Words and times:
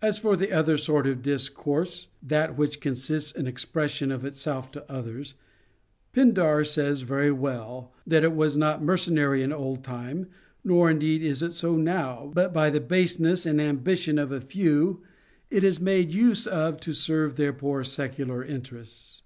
As 0.00 0.16
for 0.18 0.36
the 0.36 0.52
other 0.52 0.78
sort 0.78 1.06
of 1.06 1.20
discourse, 1.20 2.06
that 2.22 2.56
which 2.56 2.80
consists 2.80 3.30
in 3.30 3.46
expression 3.46 4.10
of 4.10 4.24
itself 4.24 4.70
to 4.70 4.90
others, 4.90 5.34
Pin 6.12 6.32
dar 6.32 6.64
says 6.64 7.02
very 7.02 7.30
well, 7.30 7.92
that 8.06 8.24
it 8.24 8.34
was 8.34 8.56
not 8.56 8.82
mercenary 8.82 9.42
in 9.42 9.52
old 9.52 9.84
time, 9.84 10.28
nor 10.64 10.90
indeed 10.90 11.20
is 11.22 11.42
it 11.42 11.52
so 11.52 11.76
now; 11.76 12.32
but 12.34 12.54
by 12.54 12.70
the 12.70 12.80
baseness 12.80 13.44
and 13.44 13.60
ambi 13.60 13.98
tion 13.98 14.18
of 14.18 14.32
a 14.32 14.40
few 14.40 15.02
it 15.50 15.62
is 15.62 15.78
made 15.78 16.14
use 16.14 16.46
of 16.46 16.80
to 16.80 16.94
serve 16.94 17.36
their 17.36 17.52
poor 17.52 17.84
secular 17.84 18.42
interests. 18.42 19.18